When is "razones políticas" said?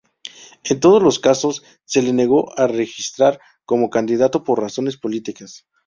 4.59-5.67